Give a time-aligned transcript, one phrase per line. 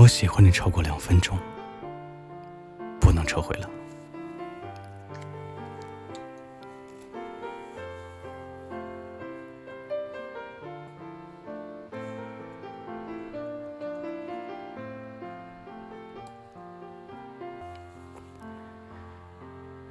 [0.00, 1.36] 我喜欢你超过两分钟，
[2.98, 3.68] 不能撤回了。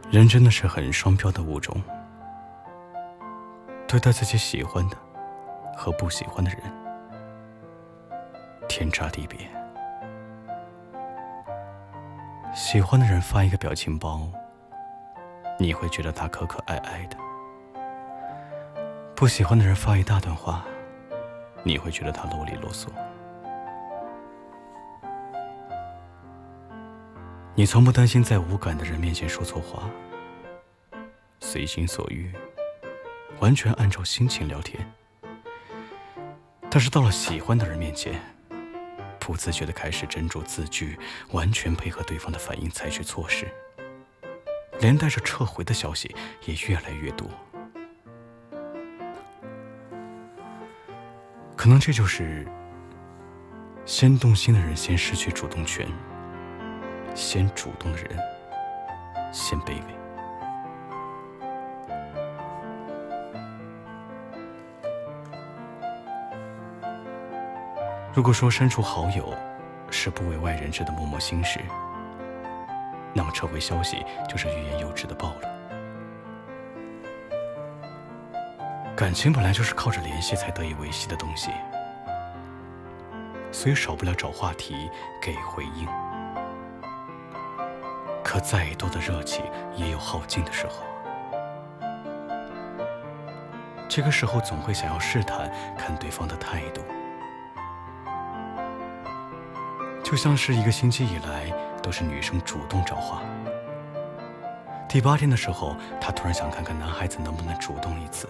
[0.09, 1.79] 人真的是很双标的物种，
[3.87, 4.97] 对待自己喜欢的
[5.77, 6.59] 和不喜欢的人，
[8.67, 9.47] 天差地别。
[12.55, 14.27] 喜欢的人发一个表情包，
[15.59, 17.17] 你会觉得他可可爱爱的；
[19.15, 20.65] 不喜欢的人发一大段话，
[21.63, 22.87] 你会觉得他啰里啰嗦。
[27.55, 29.89] 你从不担心在无感的人面前说错话，
[31.39, 32.33] 随心所欲，
[33.39, 34.85] 完全按照心情聊天。
[36.69, 38.19] 但是到了喜欢的人面前，
[39.29, 40.97] 不自觉的开始斟酌字句，
[41.33, 43.47] 完全配合对方的反应采取措施，
[44.79, 47.29] 连带着撤回的消息也越来越多。
[51.55, 52.47] 可能这就是
[53.85, 55.87] 先动心的人先失去主动权。
[57.13, 58.17] 先主动的人，
[59.31, 59.98] 先卑微。
[68.11, 69.33] 如果说删除好友
[69.91, 71.59] 是不为外人知的默默心事，
[73.13, 75.47] 那么撤回消息就是欲言又止的暴露。
[78.95, 81.51] 感情本来就是靠着联系才得以维系的东西，
[83.51, 84.89] 所以少不了找话题
[85.21, 85.87] 给回应。
[88.23, 90.83] 可再多的热情也有耗尽的时候，
[93.87, 96.81] 这个时候总会想要试探看对方的态度，
[100.09, 101.51] 就像是一个星期以来
[101.83, 103.21] 都是女生主动找话，
[104.87, 108.27] 第八天的时候，他突然想看看男孩子能不能主动一次，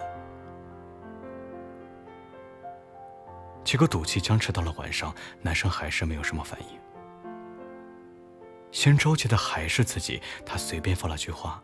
[3.64, 6.78] 结果赌气僵持到了晚上，男生还是没有什么反应。
[8.74, 11.64] 先着急的还是自己，他随便发了句话，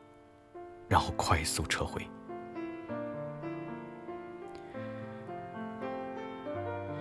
[0.87, 2.07] 然后快速撤回。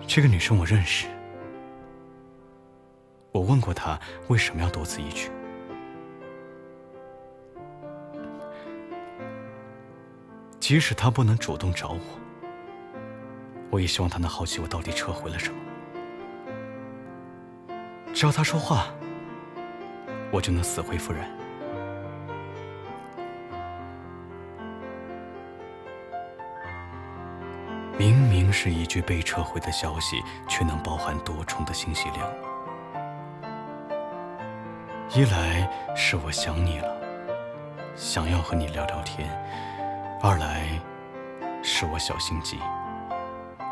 [0.05, 1.07] 这个女生我认识，
[3.35, 5.29] 我问过他为什么要多此一举。
[10.57, 11.99] 即使他不能主动找我，
[13.69, 15.59] 我也希望他能好奇我到底撤回了什么。
[18.13, 18.87] 只要他说话。
[20.31, 21.29] 我就能死灰复燃。
[27.97, 32.54] 明明是一句被撤回的消息，却能包含多重的信息量。
[35.13, 36.95] 一来是我想你了，
[37.95, 39.27] 想要和你聊聊天；
[40.21, 40.67] 二来
[41.63, 42.59] 是我小心机，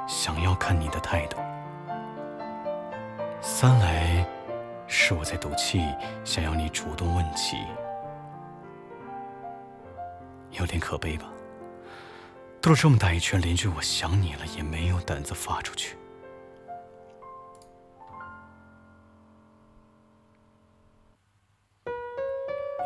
[0.08, 1.38] 想要看你的态度；
[3.42, 4.26] 三来。
[4.86, 5.82] 是我在赌气，
[6.24, 7.58] 想要你主动问起，
[10.52, 11.26] 有点可悲吧？
[12.62, 15.98] 兜了这么大一圈，连句“我想你了”也没有胆子发出去。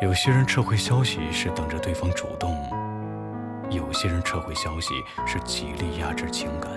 [0.00, 2.56] 有些人撤回消息是等着对方主动，
[3.68, 4.94] 有些人撤回消息
[5.26, 6.70] 是极力压制情感。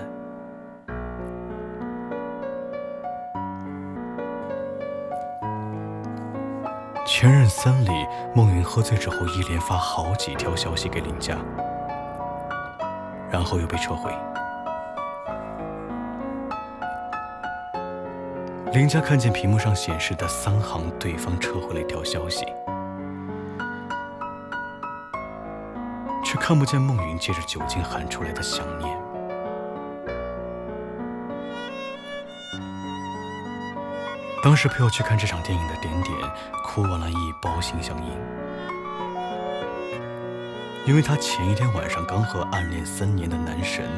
[7.06, 7.90] 前任三里，
[8.34, 11.36] 孟云喝醉之后一连发好几条消息给林佳，
[13.30, 14.10] 然后又被撤回。
[18.72, 22.44] 林佳看见屏幕上显示的三行对方撤回了一条消息，
[26.42, 28.98] 看不见孟云借着酒精喊出来的想念。
[34.42, 36.18] 当时陪我去看这场电影的点点，
[36.64, 38.10] 哭完了一包心相印，
[40.84, 43.88] 因为他前一天晚上刚和暗恋三年的男神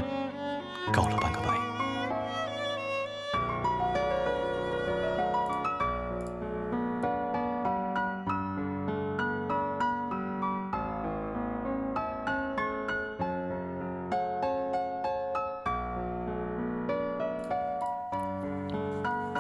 [0.92, 1.73] 告了半个白。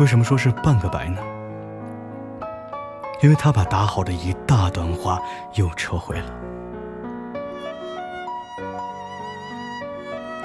[0.00, 1.22] 为什么说是半个白呢？
[3.22, 5.20] 因为他把打好的一大段话
[5.54, 6.26] 又撤回了。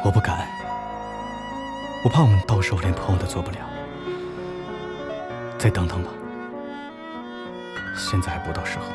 [0.06, 0.48] 我不敢，
[2.06, 3.57] 我怕我们到时候连朋友都做不了。
[5.57, 6.10] 再等等吧，
[7.98, 8.86] 现在还不到时候。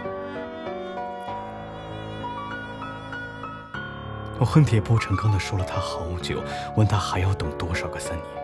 [4.38, 6.40] 我恨铁不成钢的说了他好久，
[6.76, 8.43] 问他还要等多少个三年。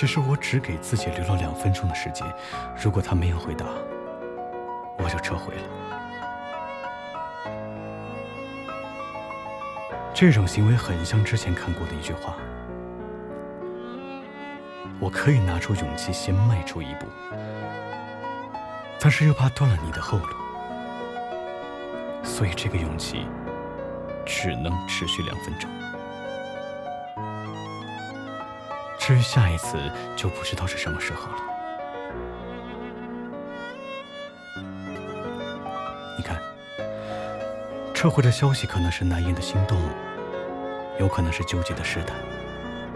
[0.00, 2.26] 其实我只给自己留了两分钟的时间，
[2.82, 3.66] 如果他没有回答，
[4.96, 5.62] 我就撤回了。
[10.14, 12.34] 这种行为很像之前看过的一句话：
[14.98, 17.04] 我可以拿出勇气先迈出一步，
[18.98, 20.34] 但是又怕断了你的后路。
[22.24, 23.26] 所以，这个勇气
[24.24, 25.68] 只能持续两分钟。
[29.10, 29.76] 至于下一次，
[30.14, 31.38] 就不知道是什么时候了。
[36.16, 36.40] 你看，
[37.92, 39.76] 撤回的消息可能是难言的心动，
[41.00, 42.16] 有可能是纠结的试探，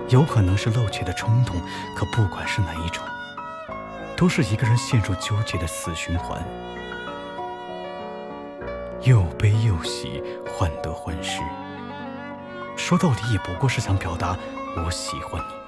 [0.08, 1.60] 有可能是露怯的冲动。
[1.96, 3.02] 可不管是哪一种，
[4.16, 6.40] 都是一个人陷入纠结的死循环。
[9.02, 11.40] 又悲又喜，患得患失。
[12.76, 14.38] 说到底，也不过是想表达
[14.76, 15.63] 我喜欢你。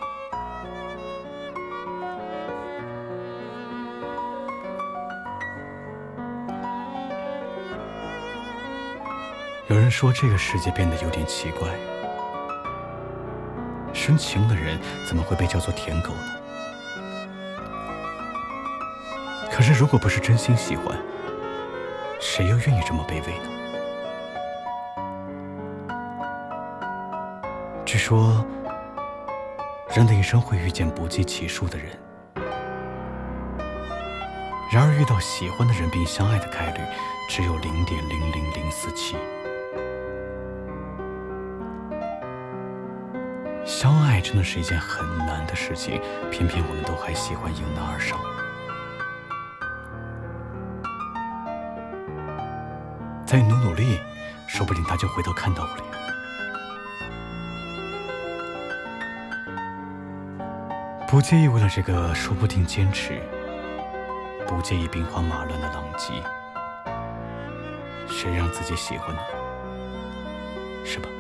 [9.69, 11.69] 有人说，这个世界变得有点奇怪，
[13.93, 14.79] 深情的人
[15.09, 16.33] 怎么会被叫做舔狗呢？
[19.51, 20.97] 可是，如果不是真心喜欢，
[22.21, 23.51] 谁又愿意这么卑微呢？
[27.85, 28.47] 据说，
[29.97, 31.87] 人的一生会遇见不计其数的人，
[34.71, 36.81] 然而遇到喜欢的人并相爱的概率
[37.29, 39.17] 只有零点零零零四七。
[43.77, 46.01] 相爱真的是一件很难的事情，
[46.31, 48.19] 偏偏我们都还喜欢迎难而上。
[53.27, 54.01] 再努努力，
[54.47, 55.83] 说不定他就回头看到我了。
[61.07, 63.21] 不介意为了这个说不定坚持，
[64.47, 66.15] 不介意兵荒马乱的狼藉，
[68.09, 69.21] 谁让自己喜欢呢？
[70.83, 71.11] 是吧？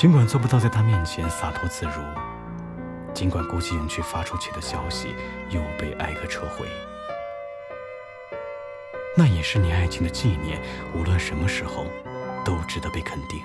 [0.00, 2.02] 尽管做不到在他面前洒脱自如，
[3.12, 5.14] 尽管鼓起勇气发出去的消息
[5.50, 6.66] 又被挨个撤回。
[9.14, 10.58] 那也是你爱情的纪念，
[10.94, 11.84] 无论什么时候，
[12.46, 13.42] 都值得被肯定。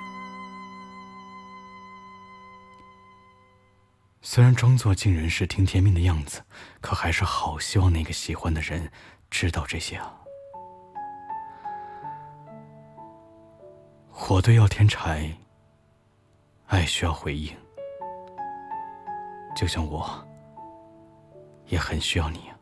[4.21, 6.41] 虽然装作尽人事、听天命的样子，
[6.79, 8.89] 可还是好希望那个喜欢的人
[9.29, 10.13] 知道这些啊。
[14.09, 15.37] 火堆要添柴，
[16.67, 17.55] 爱需要回应，
[19.55, 20.09] 就像我，
[21.67, 22.54] 也很需要你。